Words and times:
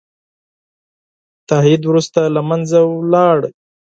تهدید 1.49 1.81
وروسته 1.85 2.19
له 2.35 2.41
منځه 2.49 2.79
ولاړ. 2.95 3.39